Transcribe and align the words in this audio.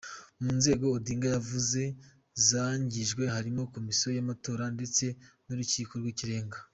Mu 0.41 0.49
nzego 0.57 0.85
Odinga 0.97 1.29
avuga 1.39 1.83
zangijwe 2.47 3.23
harimo 3.35 3.61
Komisiyo 3.73 4.07
y’Amatora 4.15 4.63
ndetse 4.75 5.05
n’Urukiko 5.45 5.93
rw’Ikirenga. 6.01 6.57